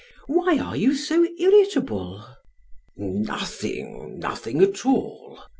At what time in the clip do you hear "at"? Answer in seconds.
4.63-4.83